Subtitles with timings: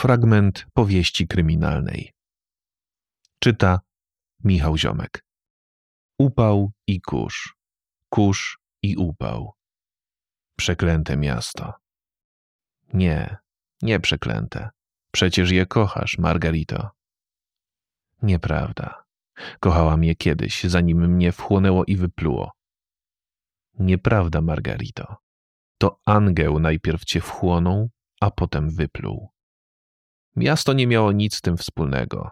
[0.00, 2.12] Fragment powieści kryminalnej.
[3.38, 3.80] Czyta
[4.44, 5.24] Michał Ziomek.
[6.18, 7.54] Upał i kurz.
[8.08, 9.52] Kurz i upał.
[10.56, 11.72] Przeklęte miasto.
[12.92, 13.36] Nie,
[13.82, 14.70] nie przeklęte.
[15.12, 16.90] Przecież je kochasz, Margarito.
[18.22, 19.04] Nieprawda.
[19.60, 22.52] Kochałam je kiedyś, zanim mnie wchłonęło i wypluło.
[23.78, 25.16] Nieprawda, Margarito.
[25.78, 27.90] To Angel najpierw cię wchłonął,
[28.20, 29.30] a potem wypluł.
[30.36, 32.30] Miasto nie miało nic z tym wspólnego.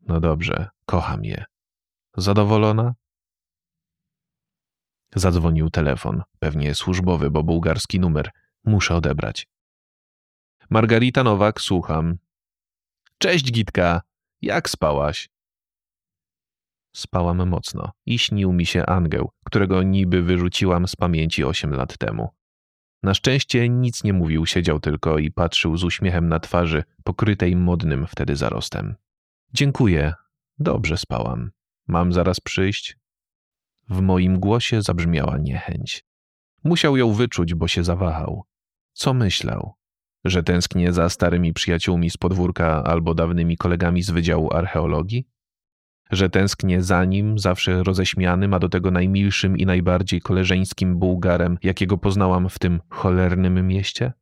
[0.00, 1.44] No dobrze, kocham je.
[2.16, 2.94] Zadowolona?
[5.14, 8.30] Zadzwonił telefon, pewnie służbowy, bo bułgarski numer.
[8.64, 9.48] Muszę odebrać.
[10.70, 12.18] Margarita Nowak, słucham.
[13.18, 14.02] Cześć, Gitka.
[14.42, 15.28] Jak spałaś?
[16.96, 22.28] Spałam mocno i śnił mi się Angel, którego niby wyrzuciłam z pamięci osiem lat temu.
[23.02, 28.06] Na szczęście nic nie mówił, siedział tylko i patrzył z uśmiechem na twarzy, pokrytej modnym
[28.06, 28.94] wtedy zarostem.
[29.54, 30.14] Dziękuję.
[30.58, 31.50] Dobrze spałam.
[31.88, 32.96] Mam zaraz przyjść?
[33.88, 36.04] W moim głosie zabrzmiała niechęć.
[36.64, 38.44] Musiał ją wyczuć, bo się zawahał.
[38.92, 39.74] Co myślał?
[40.24, 45.28] Że tęsknię za starymi przyjaciółmi z podwórka albo dawnymi kolegami z Wydziału Archeologii?
[46.10, 51.98] Że tęsknię za nim, zawsze roześmianym, a do tego najmilszym i najbardziej koleżeńskim Bułgarem, jakiego
[51.98, 54.12] poznałam w tym cholernym mieście?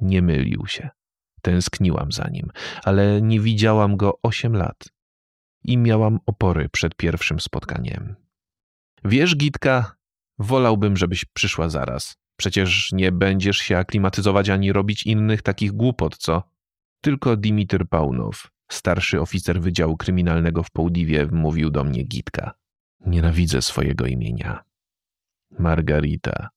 [0.00, 0.88] Nie mylił się.
[1.42, 2.50] Tęskniłam za nim,
[2.84, 4.88] ale nie widziałam go osiem lat
[5.64, 8.16] i miałam opory przed pierwszym spotkaniem.
[9.04, 9.96] Wiesz, Gitka,
[10.38, 12.16] wolałbym, żebyś przyszła zaraz.
[12.36, 16.42] Przecież nie będziesz się aklimatyzować ani robić innych takich głupot, co?
[17.00, 22.54] Tylko Dimitr Paunow, starszy oficer Wydziału Kryminalnego w Połdiwie, mówił do mnie Gitka.
[23.06, 24.64] Nienawidzę swojego imienia.
[25.58, 26.48] Margarita.